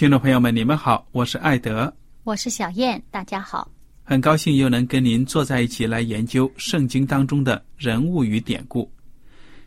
[0.00, 3.70] 听众朋友们，你们好，我是艾德，我是小燕，大家好，
[4.02, 8.90] 很高兴又能跟您坐在一起来研究圣经当中的人物与典故。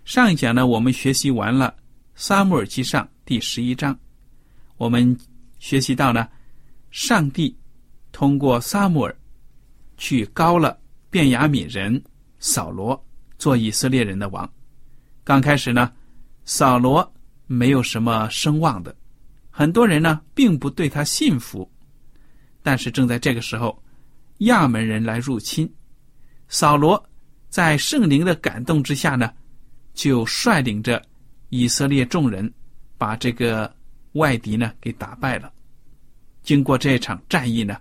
[0.05, 1.75] 上一讲呢，我们学习完了。
[2.15, 3.95] 撒母耳记上第十一章，
[4.77, 5.15] 我们
[5.59, 6.27] 学习到呢，
[6.89, 7.55] 上帝
[8.11, 9.15] 通过撒母耳
[9.97, 10.75] 去高了
[11.11, 12.03] 便雅悯人
[12.39, 12.99] 扫罗
[13.37, 14.51] 做以色列人的王。
[15.23, 15.91] 刚开始呢，
[16.43, 17.07] 扫罗
[17.45, 18.95] 没有什么声望的，
[19.55, 21.71] 很多人呢并不对他信服。
[22.63, 23.81] 但是正在这个时候，
[24.39, 25.71] 亚门人来入侵，
[26.47, 27.01] 扫罗
[27.49, 29.31] 在圣灵的感动之下呢，
[29.93, 30.99] 就率领着。
[31.49, 32.51] 以色列众人
[32.97, 33.71] 把这个
[34.13, 35.53] 外敌呢给打败了。
[36.41, 37.77] 经过这场战役呢，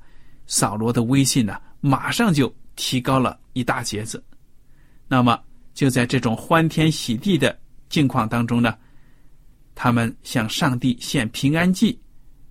[0.47, 4.23] 扫罗的威信呢马上就提高了一大截子。
[5.09, 8.77] 那么就在这种欢天喜地的境况当中呢，
[9.83, 11.99] 他们向上帝献平安祭，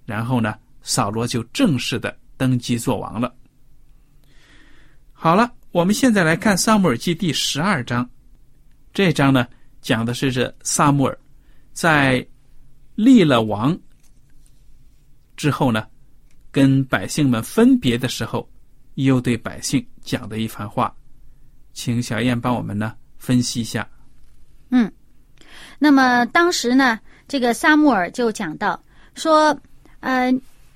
[0.05, 3.33] 然后呢，扫罗就正式的登基做王了。
[5.13, 8.09] 好了，我们现在来看《撒母耳记》第十二章，
[8.93, 9.47] 这章呢。
[9.79, 11.17] 讲的是这萨穆尔
[11.71, 12.27] 在
[12.95, 13.79] 立了王
[15.37, 15.87] 之后呢，
[16.51, 18.45] 跟百姓们分别的时候，
[18.95, 20.93] 又对百姓讲的一番话，
[21.71, 23.89] 请小燕帮我们呢分析一下。
[24.69, 24.91] 嗯，
[25.79, 26.99] 那么当时呢，
[27.31, 28.77] 这个萨穆尔就讲到
[29.15, 29.57] 说，
[30.01, 30.29] 呃，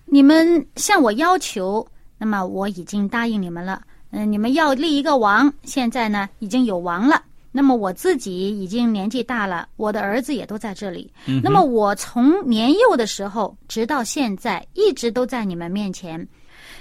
[0.06, 1.86] 你们向我要求，
[2.18, 3.82] 那么我已经答应你们了。
[4.12, 7.22] 嗯，你们要立一个王，现在呢已经有王了。
[7.52, 11.12] 那么我自己已经年纪大了，我的儿子也都在这里。
[11.44, 16.26] 那么我从年幼的时候直到现在，一直都在你们面前。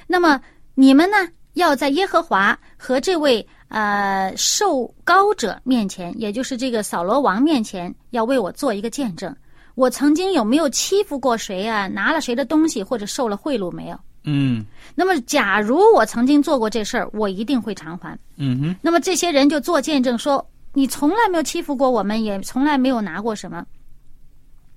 [0.07, 0.41] 那么
[0.77, 1.17] 你们呢，
[1.55, 9.35] 要在耶和华和这位呃受高者面前，也就是这个扫罗王面前，要为我做一个见证。
[9.75, 11.87] 我曾经有没有欺负过谁啊？
[11.89, 13.99] 拿了谁的东西，或者受了贿赂没有？
[14.25, 14.65] 嗯。
[14.95, 18.19] 那么，假如我曾经做过这事儿，我一定会偿还。
[18.37, 18.77] 嗯哼。
[18.81, 20.45] 那么这些人就做见证说。
[20.77, 23.65] 你从来没有欺负过我们，也从来没有拿过什么。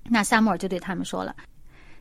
[0.04, 1.34] 那萨母尔就对他们说了：“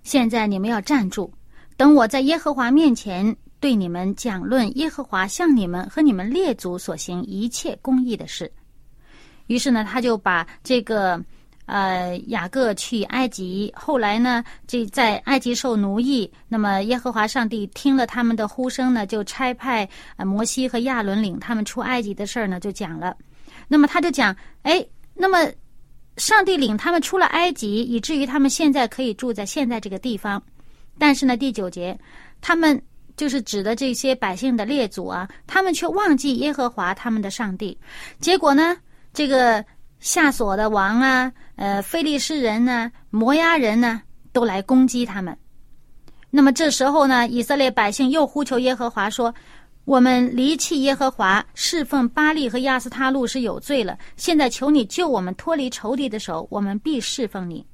[0.05, 1.33] 现在你们要站住，
[1.75, 8.51] 等我在耶和华面前对你们讲论耶和华向你们和你们列祖所行一切公义的事。”
[9.47, 11.19] 于是呢，他就把这个
[11.67, 16.29] 呃雅各去埃及，后来呢，这在埃及受奴役。
[16.47, 23.15] 那么耶和华上帝听了他们的呼声呢，就差派摩西和亚伦领他们出埃及的事儿呢，就讲了。
[23.67, 24.83] 那么他就讲，哎，
[25.13, 25.51] 那么
[26.15, 30.41] 上帝领他们出了埃及，以至于他们现在可以住在现在这个地方。
[30.97, 31.97] 但是呢，第九节，
[32.39, 32.81] 他们
[33.17, 37.77] 就是指的这些百姓的列祖啊，他们却忘记耶和华他们的上帝。
[38.19, 38.77] 结果呢，
[39.13, 39.63] 这个
[39.99, 44.01] 夏所的王啊，呃，菲利士人呢，摩押人呢，
[44.31, 45.37] 都来攻击他们。
[46.29, 49.33] 那么这时候呢，以色列百姓又呼求耶和华说。
[49.85, 53.97] 我们离弃耶和华，侍奉巴利和亚斯他路是有罪了。
[54.17, 57.65] 现在求你救我们脱离仇敌的手，我们必侍奉你。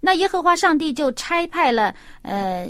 [0.00, 2.66] 那耶和华上帝就差派了呃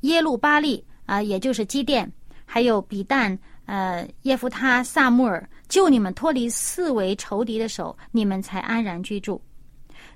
[0.00, 2.10] 耶路巴利啊，也就是基甸，
[2.46, 3.36] 还有比旦、
[3.66, 9.40] 呃耶夫他、萨穆尔救你们脱离四围仇敌的手，你们才安然居住。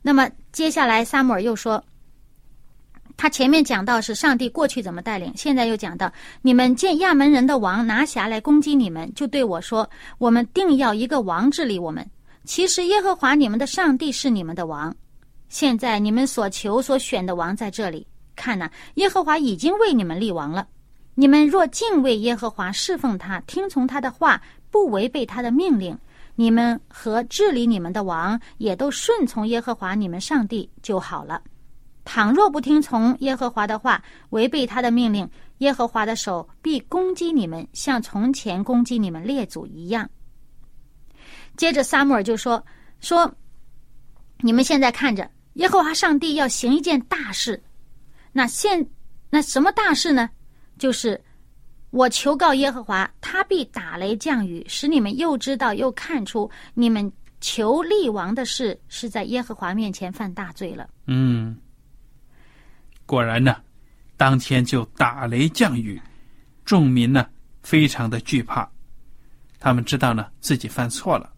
[0.02, 1.82] 那么接下来，撒母耳又说，
[3.16, 6.12] 他前面讲到是上帝过去怎么带领，现在又讲到
[6.42, 12.04] 你们见亚门人的王拿辖来攻击你们，就对我说：“我们定要一个王治理我们。
[12.44, 14.94] 其实耶和华你们的上帝是你们的王。
[15.48, 18.04] 现在你们所求所选的王在这里，
[18.34, 20.66] 看呐，耶和华已经为你们立王了。
[21.14, 24.42] 你们若敬畏耶和华，侍奉他，听从他的话，
[24.74, 25.96] 不违背他的命令。”
[26.36, 31.40] 你们和治理你们的王也都顺从耶和华你们上帝就好了。
[32.04, 40.10] 倘若不听从耶和华的话，违背他的命令，耶和华的手必攻击你们，像从前攻击你们列祖一样。
[41.56, 42.60] 接着撒母耳就说
[42.98, 43.32] ：“说
[44.40, 47.62] 你们现在看着，耶和华上帝要行一件大事。
[48.32, 48.84] 那现
[49.30, 50.28] 那什么大事呢？
[50.80, 51.22] 就是。”
[51.94, 60.90] 我求告耶和华，他必打雷降雨，使你们又知道又看出，你们求立王的事是在耶和华面前犯大罪了。
[61.06, 61.56] 嗯，
[63.06, 63.54] 果然呢，
[64.16, 66.02] 当天就打雷降雨，
[66.64, 67.28] 众民呢
[67.62, 68.68] 非常的惧怕，
[69.60, 71.32] 他们知道呢自己犯错了。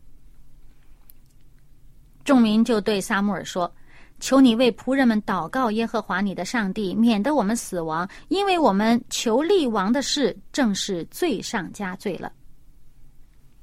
[2.24, 3.70] 众民就对撒母耳说。
[4.18, 12.32] 求你为仆人们祷告耶和华你的上帝，免得我们死亡，因为我们求立王的事正是罪上加罪了。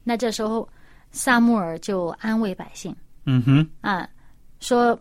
[0.03, 0.67] 那这时候，
[1.11, 2.95] 撒母耳就安慰百姓，
[3.25, 4.07] 嗯哼，啊，
[4.59, 4.99] 说，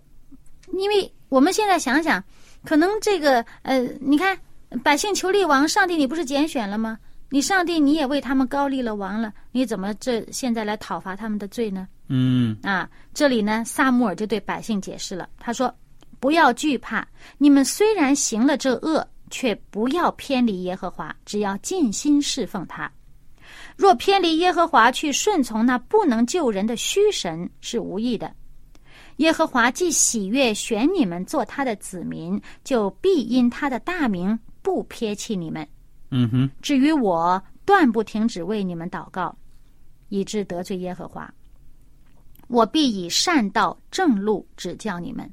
[0.72, 2.22] 因为我们现在想想，
[2.64, 4.38] 可能这个呃，你看
[4.82, 6.98] 百姓求立王，上帝你不是拣选了吗？
[7.30, 11.88] 你上帝你也为他们高立了王了，你怎么这现在来讨伐他们的罪呢？
[12.14, 15.26] 嗯啊，这里呢，萨穆尔就对百姓解释了。
[15.38, 15.74] 他说
[16.20, 22.92] ：“不要惧怕，你们虽然行了这恶，却不要偏离耶和华，只要尽心侍奉他。
[23.78, 28.30] 若偏离耶和华，去顺从那不能救人的虚神，是无益的。
[29.16, 35.66] 耶和华既喜悦选你们做他的子民，就必因他的大名不撇弃你们。
[36.10, 36.50] 嗯哼。
[36.60, 39.34] 至于我，断不停止为你们祷告，
[40.10, 41.32] 以致得罪耶和华。”
[42.52, 45.26] 我必以善道正路指教你们，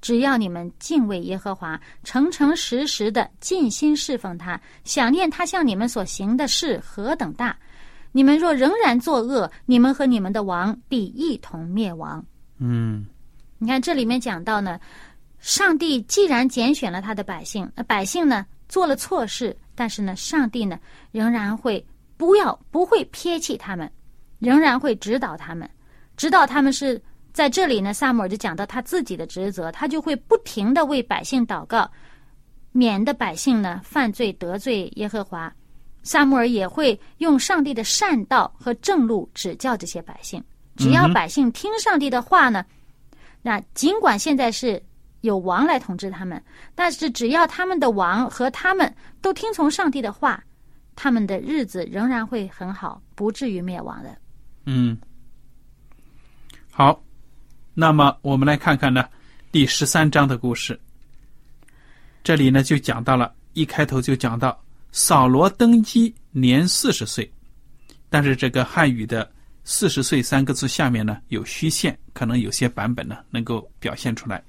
[0.00, 7.54] 只要你们敬畏耶和华，诚诚实实的尽心侍奉他，想念他向你们所行的事何等大。
[8.10, 12.24] 你们若仍然作恶，你们和你们的王必一同灭亡。
[12.56, 13.04] 嗯，
[13.58, 14.80] 你看这里面讲到呢，
[15.40, 20.78] 上帝既然拣选了他的百姓，那百姓呢做了错事，但是呢，上帝呢
[21.10, 21.86] 仍然会
[22.16, 23.92] 不要不会撇弃他们，
[24.38, 25.68] 仍然会指导他们。
[26.22, 27.02] 知道他们是
[27.32, 31.90] 在这里呢，萨姆尔就讲到他自己的职责，他就会不停的为百姓祷告，
[32.70, 35.52] 免得百姓呢犯罪得罪耶和华。
[36.04, 40.40] 萨姆尔也会用上帝的善道和正路指教这些百姓。
[40.76, 42.64] 只要百姓听上帝的话呢，
[43.42, 44.80] 那尽管现在是
[45.22, 46.40] 有王来统治他们，
[46.76, 50.40] 但是只要他们的王和他们都听从上帝的话，
[50.94, 54.16] 他们的日子仍然会很好，不至于灭亡的。
[54.66, 54.96] 嗯。
[56.74, 57.04] 好，
[57.74, 59.06] 那么我们来看看呢，
[59.50, 60.80] 第十三章的故事。
[62.24, 64.58] 这里呢就讲到了，一开头就讲到
[64.90, 67.30] 扫罗登基年四十岁，
[68.08, 69.30] 但是这个汉语的
[69.64, 74.42] “四十岁”三个字下面呢有虚线，可能有些版本呢能够表现出来。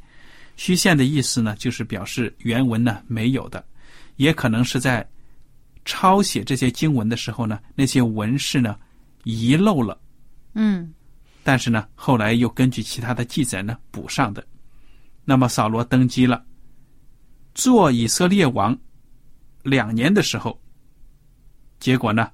[0.55, 3.61] 虚线的意思呢，就是表示原文呢没有的，
[4.15, 5.05] 也可能是在
[5.83, 8.77] 抄写这些经文的时候呢，那些文士呢
[9.25, 9.99] 遗漏了。
[10.53, 10.93] 嗯。
[11.43, 14.43] 但是呢，后来又根据其他的记载呢补上的。
[15.25, 16.43] 那么扫罗登基了，
[17.53, 18.77] 做以色列王
[19.61, 20.59] 两年的时候，
[21.79, 22.29] 结果呢，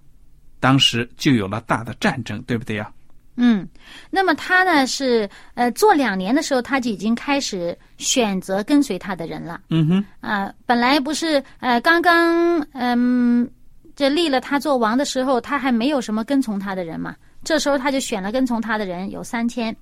[0.60, 2.92] 当时就有了大的战争，对不对呀？
[3.36, 3.68] 嗯，
[4.10, 9.62] 那么他呢是呃做两年的时候，他就已经开始选择跟随他的人了。
[9.70, 10.06] 嗯哼。
[10.20, 13.50] 啊，本来不是呃刚刚嗯
[13.96, 17.16] 这立了他做王的时候，他还没有什么跟从他的人嘛。
[17.44, 19.76] 这时候他就选了跟从他的人有三千，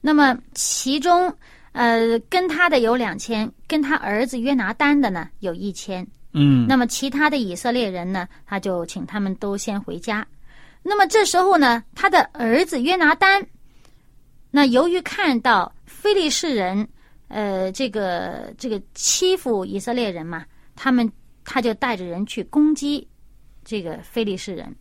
[0.00, 1.32] 那么其中
[1.72, 10.26] 呃跟他的有两千，跟他儿子约拿丹的呢有一千，嗯，那么其他的以色列人呢，他就请他们都先回家。
[10.82, 13.46] 那么这时候呢，他的儿子约拿丹，
[14.50, 16.86] 那由于看到非利士人
[17.28, 21.10] 呃这个这个欺负以色列人嘛，他们
[21.44, 23.06] 他就带着人去攻击
[23.64, 24.74] 这个非利士人。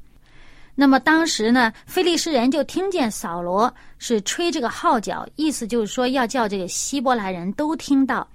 [0.79, 8.27] 那么当时呢，菲利士人就听见扫罗是吹这个号角，意思就是说要叫这个希伯来人都听到。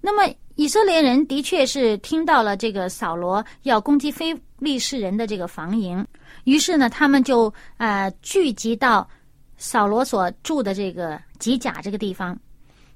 [0.00, 6.06] 那么以色列人的确是听到了这个扫罗要攻击非利士人的这个防营，
[6.44, 9.08] 于是呢，他们就呃聚集到
[9.56, 12.38] 扫罗所住的这个吉甲这个地方。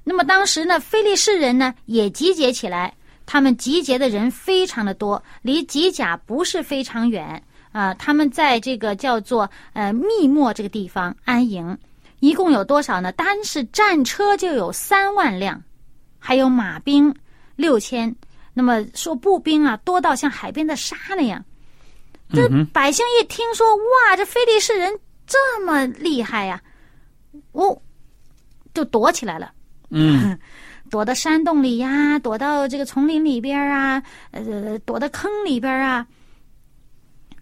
[0.05, 2.95] 那么当时呢，非利士人呢也集结起来，
[3.27, 7.93] 他们集结的人非常的多，离吉甲不是非常远啊。
[7.95, 11.77] 他们在这个叫做呃密墨这个地方安营，
[12.21, 13.11] 一共有多少呢？
[13.13, 15.61] 单是战车就有三万辆，
[16.19, 17.13] 还有马兵
[17.57, 18.15] 六千。
[18.55, 21.45] 那么说步兵啊，多到像海边的沙那样。
[22.35, 24.93] 这百姓一听说，哇，这非利士人
[25.27, 26.61] 这么厉害呀，
[27.53, 27.81] 哦，
[28.73, 29.53] 就躲起来了。
[29.91, 30.39] 嗯，
[30.91, 36.07] 躲到山洞里呀，躲到这个丛林里边啊，呃，躲到坑里边啊。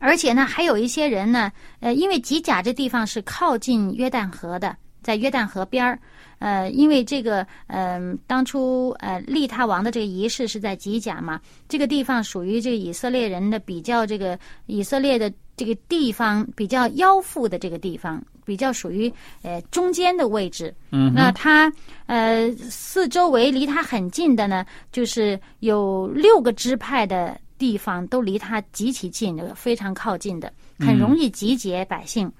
[0.00, 5.98] 而且呢，还有一些人呢，呃，因为吉甲这地方是靠近约旦河的，在约旦河边儿，
[6.38, 11.38] 呃，因为这个，嗯，当初呃利他王的这个仪式是在吉甲嘛，
[11.68, 20.74] 这个地方属于这个以色列人的比较这个以色列的这个地方比较腰腹的这个地方，比较属于呃中间的位置。
[20.92, 21.70] 嗯，那他
[22.06, 32.32] 呃四周围离他很近的呢，就是有六个支派的地方都离他极其近，非常靠近的，很容易集结百姓。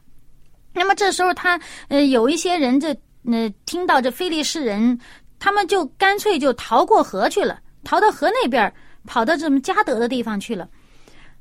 [0.73, 2.89] 那么这时候他呃有一些人这
[3.27, 4.99] 呃听到这非利士人，
[5.39, 8.73] 他们就干脆就逃过河去了，逃到河那边，
[9.05, 10.67] 跑到这么加德的地方去了。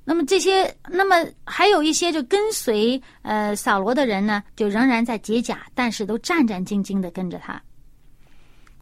[0.04, 7.62] 那么这些，那么还有一些就跟随呃扫罗的人呢，就仍然在解甲，但是都战战兢兢的跟着他。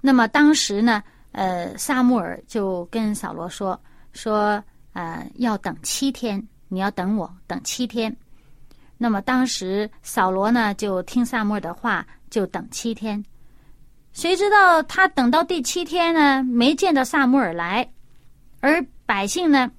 [0.01, 3.79] 那么当时呢，呃，撒母耳就跟扫罗说
[4.13, 4.63] 说，
[4.97, 8.17] 呃，要等七天，你要等我等七天。
[8.97, 13.23] 那么当时扫罗呢，就听撒母耳的话，就等七天。
[14.11, 17.87] 谁知道他等到第七天呢，没见到撒母耳来，
[18.59, 19.69] 而百姓呢？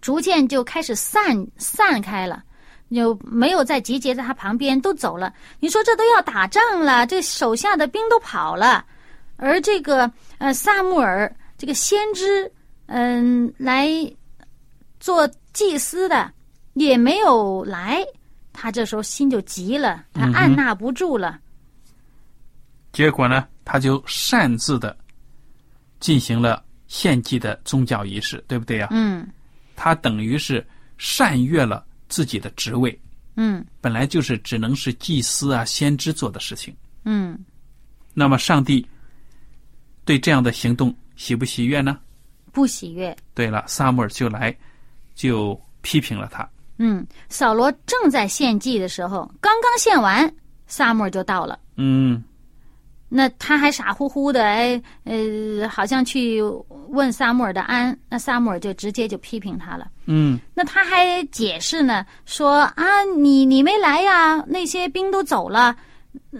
[0.00, 2.44] 逐渐就开始散散开了，
[2.92, 5.34] 就没有再集结在他旁边，都走了。
[5.58, 8.84] 你说这都要打仗了，这手下的兵都跑了，
[9.38, 12.48] 而这个呃萨穆尔这个先知，
[12.86, 13.88] 嗯，来
[15.06, 16.32] 做祭司的
[16.74, 18.04] 也没有来，
[18.52, 21.38] 他这时候心就急了，他按捺不住了。
[22.92, 24.98] 结果呢，他就擅自的
[26.00, 28.88] 进行了献祭的宗教仪式，对不对呀？
[28.90, 29.24] 嗯。
[29.76, 30.66] 他等于是
[30.98, 33.00] 擅越了自己的职位，
[33.36, 37.38] 嗯，本来就是只能是祭司啊、先知做的事情，嗯。
[38.12, 38.84] 那么上帝
[40.04, 41.96] 对这样的行动喜不喜悦呢？
[42.50, 43.16] 不喜悦。
[43.34, 44.52] 对了，萨母尔就来
[45.16, 46.48] 就批评了他。
[46.78, 50.32] 嗯，扫罗正在献祭的时候，刚刚献完，
[50.68, 51.58] 萨母耳就到了。
[51.76, 52.22] 嗯。
[53.08, 56.42] 那他还傻乎乎的，哎，呃，好像去
[56.88, 59.88] 问萨穆尔的安，那萨穆尔就直接就批评他了。
[60.06, 65.76] 嗯，那他还解释呢，说啊，你你没来呀，那些兵都走了，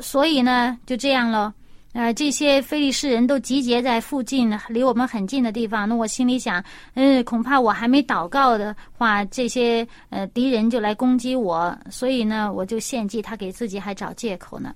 [0.00, 1.54] 所以呢就这样了。
[1.96, 5.88] 呃，这些非利士人都集结在附近，离我们很近的地方。
[5.88, 6.62] 那我心里想，
[6.92, 14.74] 嗯，恐怕我还没祷告的话，这些呃敌人就来攻击我，所以呢，我就献祭，他给自己还找借口呢。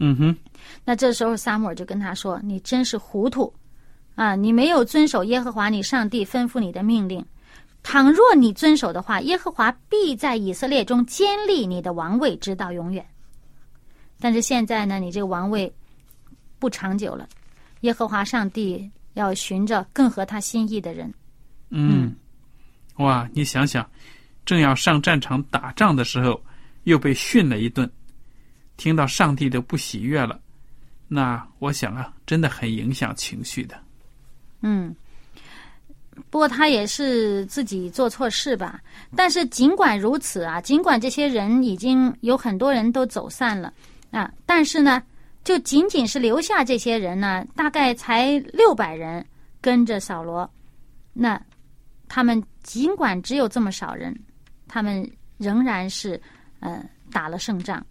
[0.00, 0.36] 嗯哼，
[0.84, 3.54] 那这时候撒母耳就跟他说：“你真是糊涂，
[4.16, 4.34] 啊！
[4.34, 7.24] 你没有遵守耶和华你上帝吩咐你的命令。
[7.84, 13.06] 倘若你遵守的话，耶和华必在以色列中坚立你的王位，直到永远。
[14.18, 15.72] 但是现在呢，你这个王位
[16.60, 17.28] 不长久了。
[17.80, 21.12] 耶和华上帝要寻着更合他心意的人。
[21.70, 22.14] 嗯，
[22.98, 23.28] 哇！
[23.32, 23.88] 你想想，
[24.44, 26.40] 正要上战场打仗的时候，
[26.84, 27.90] 又被训了一顿。”
[28.76, 30.40] 听到上帝的不喜悦了，
[31.06, 33.78] 那我想啊，真的很影响情绪的。
[34.62, 34.96] 嗯，
[36.30, 38.80] 不过他也是自己做错事吧。
[39.14, 43.70] 但是尽管如此啊，尽管这些人已经有很多人都走散了
[44.10, 45.02] 啊，但是呢，
[45.42, 49.24] 就仅仅是留下这些人呢，大概才六百人
[49.60, 50.48] 跟着扫罗。
[51.12, 51.40] 那
[52.08, 54.14] 他们尽管只有这么少人，
[54.68, 56.20] 他们仍然是
[56.60, 57.84] 呃打了胜仗。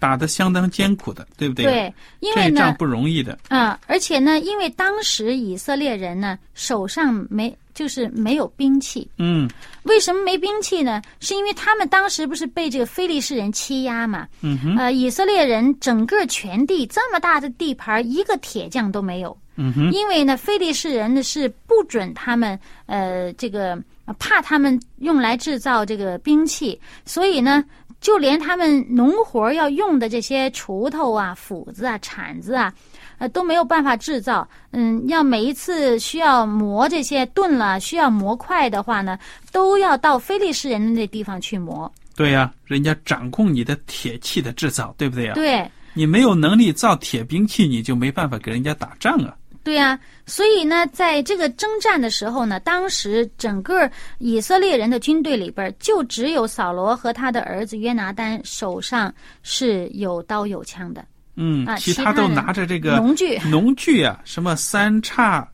[0.00, 1.64] 打得相当艰苦的，对不对？
[1.64, 3.38] 对，因为呢，不容易的。
[3.48, 9.08] 嗯，而且呢，因为当时以色列人呢手上没就是没有兵器。
[9.18, 9.48] 嗯。
[9.84, 11.02] 为什么没兵器呢？
[11.18, 14.28] 是因为他们当时不是被这个非利士人欺压嘛？
[14.40, 14.76] 嗯哼。
[14.76, 19.36] 呃，以色列人整个全地这么大的地盘，一个铁匠都没有。
[19.56, 19.90] 嗯哼。
[19.92, 23.76] 因为呢，非利士人呢是不准他们呃这个
[24.18, 27.64] 怕他们用来制造这个兵器，所以呢。
[28.00, 32.72] 就连他们农活要用的这些锄头啊、斧子啊、铲子啊，
[33.18, 34.48] 呃都没有办法制造。
[34.70, 39.18] 嗯，要每一次需要磨这些钝了，需要磨快的话呢，
[39.50, 41.92] 都要到非利士人的那地方去磨。
[42.14, 45.34] 对呀、人家掌控你的铁器的制造，对不对呀？
[45.34, 45.68] 对。
[45.94, 49.34] 你没有能力造铁兵器，你就没办法给人家打仗啊。
[49.62, 59.12] 对呀、所以呢，在这个征战的时候呢，当时整个以色列人的军队里边儿，就只有扫罗和他的儿子约拿丹手上
[59.42, 61.04] 是有刀有枪的，
[61.36, 63.38] 嗯，啊其他都拿着这个农具。
[63.40, 65.46] 农具啊，什么三叉、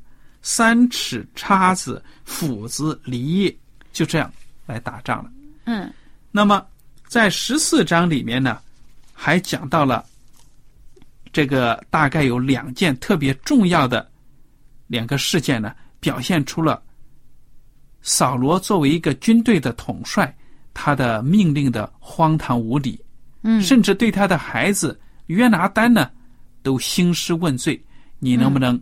[0.42, 3.56] 三尺叉子、斧子、犁，
[3.92, 4.30] 就这样
[4.66, 5.30] 来打仗了。
[5.64, 5.90] 嗯。
[6.30, 6.64] 那么
[7.08, 8.58] 在十四章里面呢，
[9.12, 10.04] 还讲到了
[11.34, 14.08] 这个大概有两件特别重要的
[14.86, 16.80] 两个事件呢，表现出了
[18.02, 20.32] 扫罗作为一个军队的统帅，
[20.72, 22.98] 他的命令的荒唐无理，
[23.42, 26.08] 嗯，甚至对他的孩子约拿丹呢，
[26.62, 27.84] 都兴师问罪。
[28.20, 28.80] 你能不能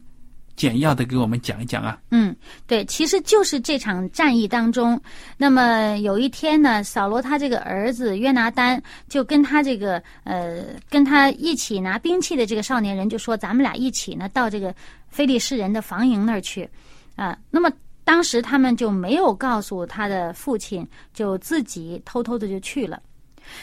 [0.55, 1.99] 简要的给我们讲一讲啊？
[2.11, 2.35] 嗯，
[2.67, 5.01] 对，其实就是这场战役当中，
[5.37, 14.75] 那么有一天呢，扫罗他这个儿子约拿丹就跟他这个呃跟他一起拿兵器的这个少年人就说，咱们俩一起呢到这个
[15.09, 16.69] 非利士人的防营那儿去，
[17.17, 17.71] 啊，那么
[18.05, 23.01] 当时他们就没有告诉他的父亲，就自己偷偷的就去了。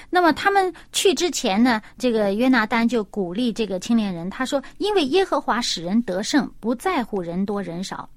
[0.09, 8.09] 那么他们去之前呢，这个约拿丹就鼓励这个青年人，他说：“因为耶和华使人得胜，不在乎人多人少。”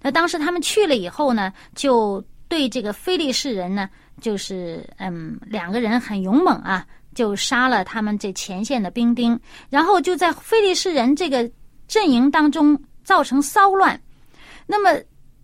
[0.00, 3.88] 那当时他们去了以后呢，就对这个非利士人呢，
[4.20, 9.38] 就是嗯，两个人很勇猛啊，就杀了他们这前线的兵丁，
[9.70, 11.48] 然后就在非利士人这个
[11.86, 14.00] 阵营当中造成骚乱。
[14.66, 15.00] 那么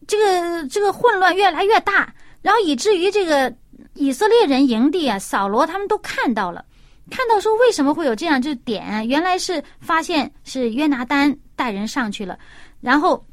[0.07, 2.13] 这个这个混乱越来越大，
[2.43, 3.55] 然后以至于这个
[3.99, 6.65] 以色列人营地啊，扫罗他们都看到了，
[7.11, 12.39] 看到说为什么会有这样就点，原来是发现是约拿丹带人上去了，
[12.81, 13.25] 然后。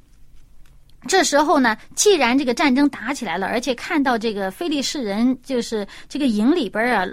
[1.08, 7.06] 这时候呢，既然这个战争打起来了，而且看到这个非利士人就是这个营里边啊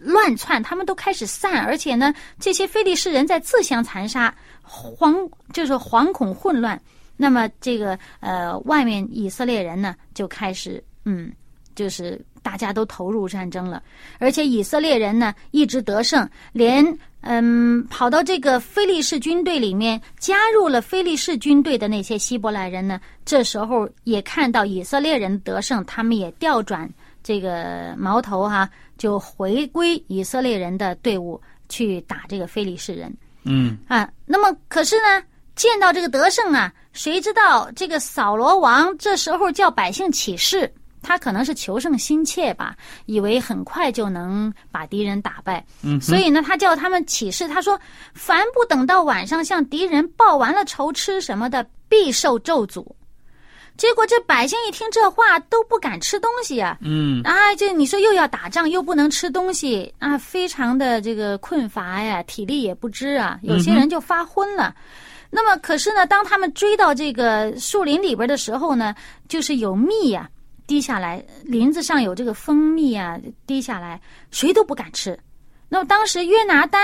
[0.00, 4.34] 乱窜，他们都开始散，而且呢，这些非利士人在自相残杀，
[4.68, 6.80] 惶就是惶恐混乱。
[7.16, 11.32] 那么这个呃，外面以色列人呢就开始嗯，
[11.78, 13.80] 就是大家都投入战争了，
[14.18, 16.84] 而且以色列人呢一直得胜，连
[17.20, 26.90] 嗯跑到这个非利士军队里面加入了非利士军队的那些希伯来人呢，这时候也看到以色列人得胜，他们也调转
[27.22, 33.16] 这个矛头哈、就回归以色列人的队伍去打这个非利士人。
[33.44, 35.22] 嗯，啊，那么可是呢，
[35.54, 40.68] 见到这个得胜啊，谁知道这个扫罗王这时候叫百姓起誓，
[41.02, 47.78] 他可能是求胜心切吧，以为很快就能把敌人打败，嗯所以呢，他叫他们起誓，他说：
[48.14, 52.86] 凡不等到晚上向敌人报完了仇吃什么的，必受咒诅。
[53.76, 56.76] 结果这百姓一听这话，都不敢吃东西啊。
[56.80, 64.74] 嗯，啊，这你说又要打仗，又不能吃东西啊，非常的这个困乏呀，体力也不支啊，有些人就发昏了。
[65.30, 68.92] 那么，可是呢，当他们追到这个树林里边的时候呢，
[69.28, 70.28] 就是有蜜呀、
[70.68, 73.98] 滴下来，林子上有这个蜂蜜啊滴下来，
[74.30, 75.18] 谁都不敢吃。
[75.68, 76.80] 那么当时约拿丹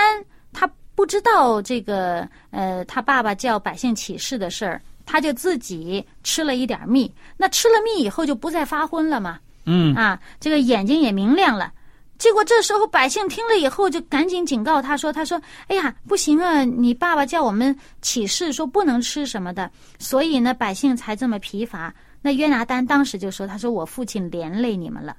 [0.51, 7.09] 他不知道这个呃，他爸爸叫百姓起誓的事儿，他就自己吃了一点蜜。
[7.37, 11.71] 那吃了蜜以后就不再发昏了嘛，嗯，啊，这个眼睛也明亮了。
[12.17, 19.69] 结果这时候百姓听了以后，就赶紧警告他说：“他说，哎呀，不行啊，你爸爸叫我们起誓说不能吃什么的，
[19.99, 21.93] 所以呢，百姓才这么疲乏。”
[22.25, 25.15] 那约拿丹当时就说：“他说我父亲连累你们了，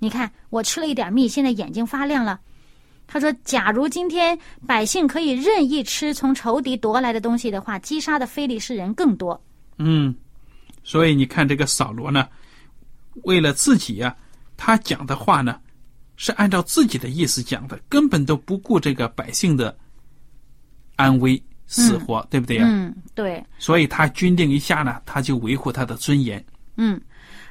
[0.00, 2.40] 你看我吃了一点蜜，现在眼睛发亮了。”
[3.06, 4.36] 他说：“假如今天
[4.66, 9.40] 百姓可以任意吃从仇敌夺来的东西的话，击杀的非利士人更多。
[9.78, 10.12] 嗯，
[10.82, 12.28] 所以你看这个扫罗呢，
[13.22, 14.16] 为了自己呀、
[14.56, 15.56] 他讲的话呢，
[16.16, 19.78] 是按照自己的意思讲的，根本都不顾这个百姓的
[20.96, 23.42] 安危死活，对不对呀、嗯，对。
[23.56, 26.44] 所以他军令一下呢，他就维护他的尊严。
[26.76, 27.00] 嗯，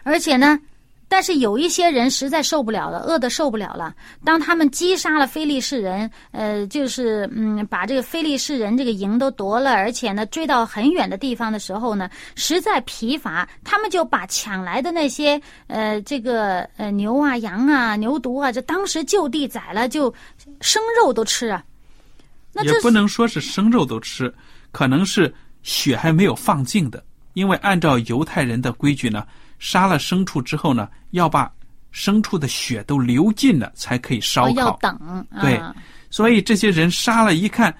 [0.03, 0.59] 而且呢，
[1.07, 3.95] 但是有一些人实在受不了了，饿的受不了了。
[4.25, 20.13] 当他们击杀了非利士人，呃，就是嗯，把这个非利士人这个营都夺了，而且呢，追到很远的地方的时候呢，实在疲乏，他们就把抢来的那些呃，这个呃牛啊、羊啊、牛犊啊，这当时就地宰了，就
[20.59, 21.63] 生肉都吃啊。
[22.53, 24.33] 那也不能说是生肉都吃，
[24.71, 25.33] 可能是
[25.63, 27.03] 血还没有放净的。
[27.33, 29.25] 因为按照犹太人的规矩呢，
[29.59, 31.49] 杀了牲畜之后呢，要把
[31.93, 34.77] 牲畜的血都流尽了才可以烧哦要烤。
[34.81, 35.75] 等，对啊
[36.09, 37.73] 所以这些人杀了，一看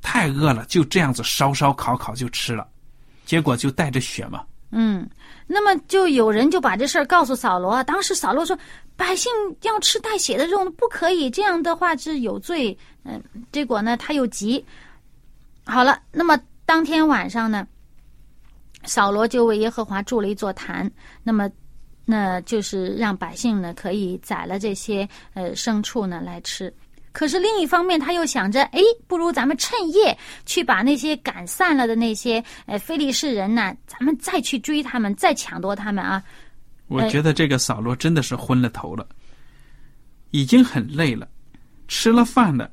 [0.00, 2.66] 太饿了，就这样子烧烧烤烤就吃了，
[3.26, 4.42] 结果就带着血嘛。
[4.70, 5.08] 嗯，
[5.46, 7.82] 那么就有人就把这事儿告诉扫罗。
[7.84, 8.58] 当时扫罗说
[8.96, 9.32] ：“百姓
[9.62, 14.64] 要吃带血的肉，不可以，这样的话是有罪。”嗯，结果呢，他又急。
[15.64, 17.66] 好了，那么当天晚上呢，
[18.84, 20.90] 扫罗就为耶和华筑了一座坛，
[21.22, 21.50] 那么。
[22.08, 26.72] 那就是让百姓呢可以宰了这些呃牲畜呢来吃，
[27.16, 36.22] 可是另一方面他又想着，哎，不如咱们趁夜去把那些赶散了的那些呃非利士人呢，咱们再去追他们，再抢夺他们啊！
[36.88, 39.08] 我觉得这个扫罗真的是昏了头了，
[40.30, 41.26] 已经很累了，
[41.88, 42.70] 吃了饭了，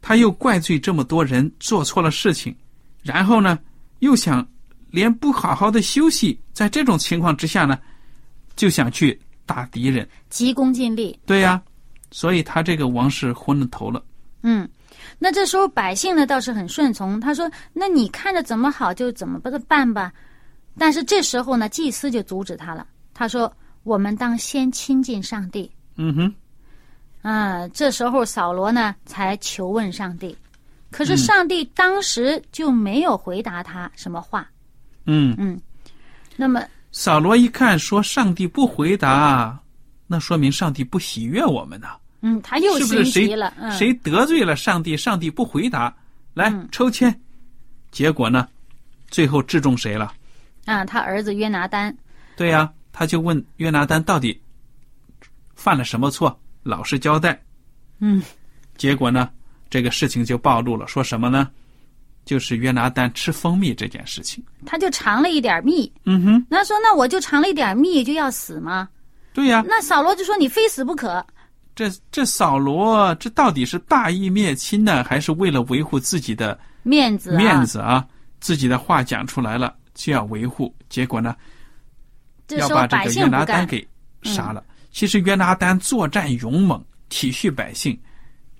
[0.00, 2.54] 他又怪罪这么多人做错了事情，
[3.02, 3.58] 然后呢，
[3.98, 4.48] 又想
[4.92, 7.76] 连不好好的休息，在这种情况之下呢，
[8.54, 10.08] 就想去打敌人。
[10.30, 11.60] 急功近利，对呀、
[12.10, 14.02] 所以他这个王是昏了头了。
[14.42, 14.68] 嗯，
[15.18, 20.12] 那这时候百姓呢倒是很顺从，他说：“那你看着怎么好就怎么办吧。”
[20.78, 22.86] 但是这时候呢，祭司就阻止他了。
[23.12, 25.70] 他说：“我们当先亲近上帝。
[25.96, 26.34] 嗯哼，”
[27.20, 30.36] 啊，这时候扫罗呢才求问上帝，
[30.92, 34.48] 可是上帝当时就没有回答他什么话。
[35.04, 35.60] 嗯，
[36.36, 39.60] 那么，扫罗一看说上帝不回答，
[40.10, 41.88] 那说明上帝不喜悦我们呢、
[42.22, 43.52] 嗯，他又是不是谁心急了。
[43.60, 45.94] 嗯，谁得罪了上帝，上帝不回答，
[46.32, 47.14] 来、抽签，
[47.90, 48.48] 结果呢，
[49.08, 50.12] 最后制中谁了？
[50.64, 50.84] 啊？
[50.84, 51.94] 他儿子约拿丹。
[52.36, 54.40] 对呀、他就问约拿丹到底
[55.54, 57.40] 犯了什么错，老实交代。
[58.00, 58.22] 嗯，
[58.76, 59.28] 结果呢，
[59.68, 61.50] 这个事情就暴露了，说什么呢？
[62.24, 64.44] 就是约拿丹吃蜂蜜这件事情。
[64.66, 68.88] 他就尝了一点蜜，嗯哼，那说那我就尝了一点蜜就要死吗？
[69.32, 71.24] 对呀、那扫罗就说你非死不可。
[71.74, 78.04] 这这扫罗这到底是大义灭亲呢，还是为了维护自己的面子、啊，面子啊？
[78.40, 81.36] 自己的话讲出来了就要维护，结果呢，
[82.48, 83.86] 要把这个约拿丹给
[84.22, 84.64] 杀了。
[84.90, 87.96] 其实约拿丹作战勇猛，体恤百姓，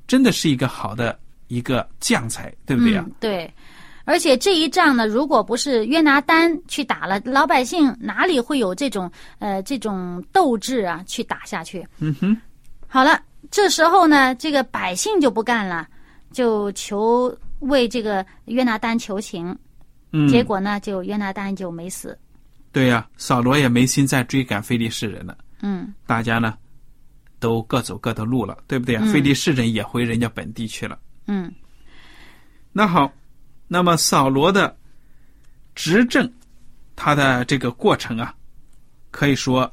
[0.06, 3.04] 真的是一个好的一个将才，对不对啊？
[3.06, 3.54] 嗯，对。
[4.08, 11.86] 而且这一仗呢，如果不是约拿丹去打了，老百姓哪里会有这种呃这种斗志啊去打下去？
[11.98, 12.34] 嗯哼，
[12.86, 15.86] 好了，这时候呢，这个百姓就不干了，
[16.32, 19.54] 就求为这个约拿丹求情。
[20.12, 22.18] 嗯，结果呢，就约拿丹就没死。
[22.72, 25.36] 对呀、扫罗也没心再追赶非利士人了。
[25.60, 26.54] 嗯大家呢
[27.38, 29.02] 都各走各的路了，对不对啊？
[29.04, 30.98] 嗯非利士人也回人家本地去了。
[31.26, 31.52] 嗯
[32.72, 33.12] 那好，
[33.68, 34.74] 那么扫罗的
[35.74, 36.28] 执政，
[36.96, 38.34] 他的这个过程啊，
[39.10, 39.70] 可以说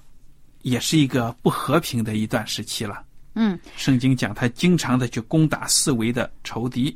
[0.62, 3.02] 也是一个不和平的一段时期了。
[3.34, 6.96] 嗯，圣经讲他经常的去攻打四围的仇敌。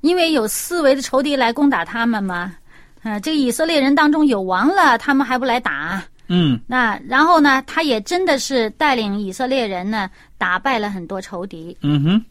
[0.00, 2.54] 因为有四围的仇敌来攻打他们嘛。
[3.02, 6.02] 呃，这个以色列人当中有王了，他们还不来打？
[6.28, 11.76] 嗯，那然后呢，他也真的是带领以色列人呢，打败了很多仇敌。
[11.82, 12.24] 嗯哼，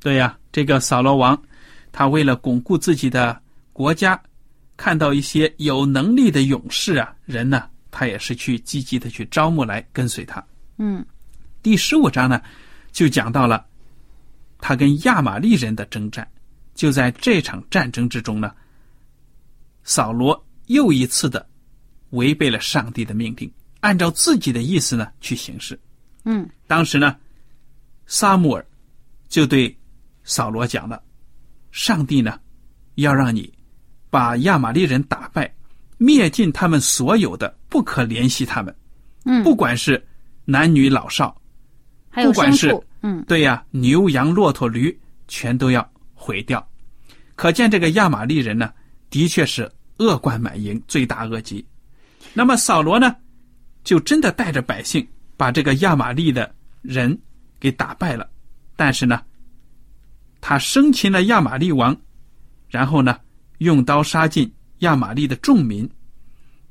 [0.00, 1.40] 对呀，这个扫罗王，
[1.92, 3.40] 他为了巩固自己的
[3.72, 4.20] 国家，
[4.76, 10.44] 看到一些有能力的勇士啊人呢，他也是去积极的去招募来跟随他。
[10.78, 11.04] 嗯
[11.62, 12.42] 第十五章呢，
[12.90, 13.64] 就讲到了
[14.58, 16.26] 他跟亚玛力人的征战。
[16.74, 18.52] 就在这场战争之中呢，
[19.84, 21.46] 扫罗又一次的
[22.10, 25.78] 违背了上帝的命令，按照自己的意思呢去行事。
[26.24, 27.14] 嗯当时呢，
[28.06, 28.66] 撒母耳
[29.28, 29.76] 就对
[30.24, 31.02] 扫罗讲了
[31.72, 32.38] ：“上帝呢，
[32.94, 33.52] 要让你
[34.08, 35.52] 把亚玛力人打败，
[35.98, 38.72] 灭尽他们所有的，不可怜惜他们，
[39.24, 40.00] 嗯，不管是
[40.44, 41.36] 男女老少，
[42.08, 42.68] 还有不管是。
[43.04, 46.64] 嗯对呀，牛羊骆驼驴全都要毁掉。
[47.34, 48.72] 可见这个亚玛力人呢，
[49.10, 51.66] 的确是恶贯满盈，罪大恶极。
[52.32, 53.16] 那么扫罗呢，
[53.82, 55.04] 就真的带着百姓
[55.36, 57.20] 把这个亚玛力的人
[57.58, 58.30] 给打败了。
[58.76, 59.20] 但是呢，
[60.42, 61.96] 他生擒了亚玛力王，
[62.68, 63.16] 然后呢，
[63.58, 65.88] 用刀杀尽亚玛力的众民，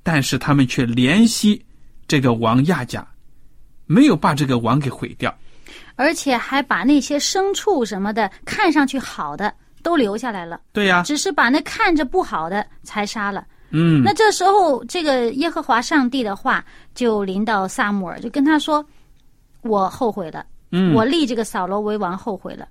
[0.04, 1.66] 但是他们却怜惜
[2.08, 3.08] 这个王亚甲，
[3.86, 5.34] 没有把这个王给毁掉。
[5.96, 13.48] 而且还把那些牲畜什么的看上去好的都留下来了，对呀、只是把那看着不好的才杀了。
[13.70, 18.86] 嗯，那这时候，这个耶和华上帝的话就临到撒母耳，就跟他说
[19.64, 22.68] ：“我后悔了，嗯，我立这个扫罗为王后悔了。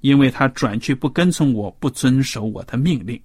[0.00, 3.20] 因为他转去不跟从我，不遵守我的命令，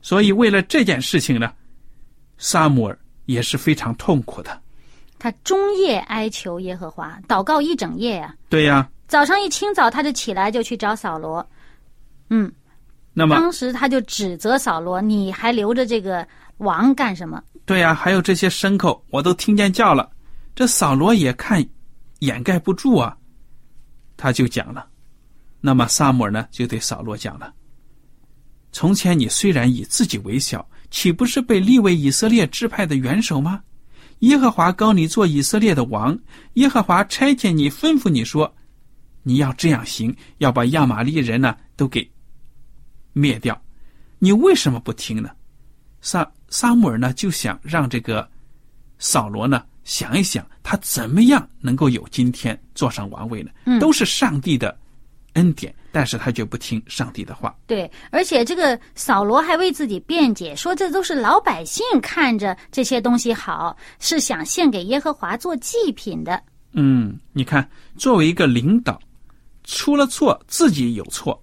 [0.00, 1.52] 所以为了这件事情呢，
[2.38, 4.60] 撒母耳也是非常痛苦的。
[5.18, 8.34] 他终夜哀求耶和华，祷告一整夜啊。
[8.48, 11.48] 对呀、早上一清早他就起来就去找扫罗，
[12.28, 12.52] 嗯，
[13.12, 17.40] 那么当时他就指责扫罗，你还留着这个王干什么？
[17.64, 20.10] 对呀、还有这些牲口，我都听见叫了。
[20.54, 21.64] 这扫罗也看
[22.18, 23.16] 掩盖不住啊，
[24.16, 24.88] 他就讲了。
[25.64, 27.54] 那么萨母尔呢，就对扫罗讲了：
[28.72, 33.62] 从前你虽然以自己为小，岂不是被立为以色列支派的元首吗？
[34.18, 36.18] 耶和华高你做以色列的王，
[36.54, 38.52] 耶和华差遣你，吩咐你说，
[39.22, 42.08] 你要这样行，要把亚玛利人呢都给
[43.12, 43.60] 灭掉。
[44.18, 45.30] 你为什么不听呢？
[46.00, 48.28] 萨萨母耳呢就想让这个
[48.98, 53.50] 扫罗呢想一想，他怎么样能够有今天坐上王位呢？
[53.66, 54.76] 嗯都是上帝的
[55.34, 57.54] 恩典，但是他却不听上帝的话。
[57.66, 66.42] 对，而且这个扫罗还为自己辩解，说这都是老百姓看着这些东西好，是想献给耶和华做祭品的。
[66.72, 69.00] 嗯，你看，作为一个领导，
[69.64, 71.40] 出了错自己有错，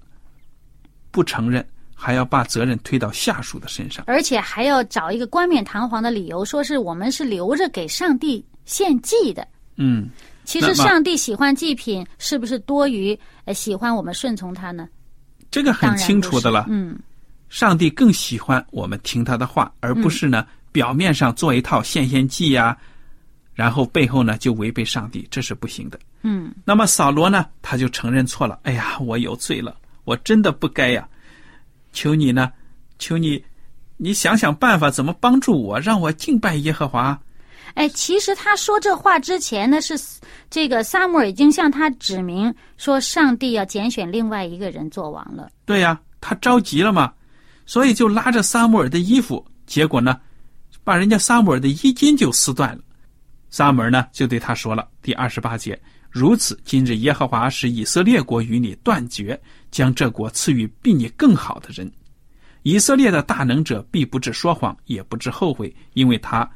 [1.11, 4.03] 不承认，还要把责任推到下属的身上。
[4.07, 9.47] 而且还要找一个冠冕堂皇的理由，说是我们是留着给上帝献祭的。
[9.77, 10.09] 嗯，
[10.49, 14.89] 其实上帝喜欢祭品，是不是多于呃喜欢我们顺从他呢？
[15.51, 16.65] 这个很清楚的了。
[16.67, 16.97] 嗯，
[17.49, 22.75] 上帝更喜欢我们听他的话，而不是呢、表面上做一套献献祭呀、
[23.53, 25.99] 然后背后呢就违背上帝，这是不行的。
[26.23, 28.57] 嗯，那么扫罗呢，他就承认错了。
[28.63, 31.07] 哎呀，我有罪了，我真的不该呀！
[31.93, 32.51] 求你呢，
[32.97, 33.43] 求你，
[33.97, 37.21] 你想想办法，怎么帮助我，让我敬拜耶和华。
[37.75, 39.99] 哎，其实他说这话之前呢，是
[40.49, 45.49] 这个撒母耳已经向他指明说，上帝要拣选另外一个人做王了。
[45.65, 47.13] 对呀、他着急了嘛，
[47.65, 50.19] 所以就拉着撒母耳的衣服，结果呢，
[50.83, 52.81] 把人家撒母耳的衣襟就撕断了。
[53.49, 55.79] 撒母耳呢就对他说了，第二十八节：
[56.09, 59.39] 如此，今日耶和华使以色列国与你断绝，
[59.71, 61.91] 将这国赐予比你更好的人。
[62.63, 66.47] 以色列的大能者必不致说谎，也不致后悔，因为他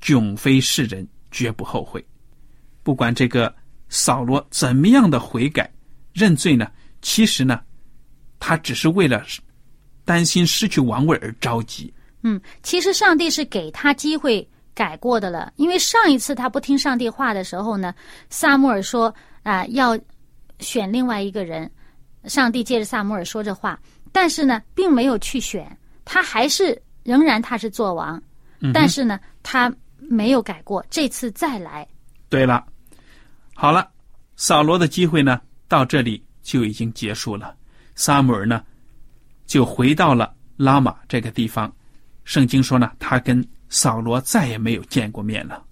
[0.00, 2.04] 迥非世人，绝不后悔。
[2.82, 3.54] 不管这个
[3.88, 5.70] 扫罗怎么样的悔改
[6.12, 6.70] 认罪呢，
[7.02, 7.60] 其实呢，
[8.38, 9.24] 他只是为了
[10.04, 11.92] 担心失去王位而着急。
[12.22, 17.94] 嗯，其实上帝是给他机会改过的了，因为上一次他不听上帝话的时候呢，
[18.28, 19.98] 萨母尔说啊、要
[20.58, 21.70] 选另外一个人，
[22.24, 23.80] 上帝借着萨母尔说这话，
[24.12, 28.22] 但是呢，并没有去选，他还是仍然他是做王，
[28.60, 29.72] 嗯但是呢，他
[30.12, 31.86] 没有改过，这次再来，
[32.28, 32.66] 对了，
[33.54, 33.88] 好了，
[34.34, 37.54] 扫罗的机会呢，到这里就已经结束了。
[37.94, 38.64] 撒母耳呢，
[39.46, 41.72] 就回到了拉玛这个地方。
[42.24, 45.64] 圣经说呢，他跟扫罗再也没有见过面了。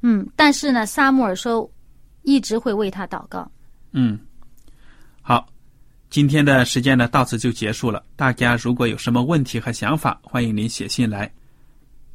[0.00, 1.70] 嗯，但是呢，撒母耳说
[2.22, 3.50] 一直会为他祷告。
[3.92, 4.18] 嗯，
[5.20, 5.46] 好，
[6.08, 8.02] 今天的时间呢到此就结束了。
[8.16, 11.30] 大家如果有什么问题和想法，欢迎您写信来。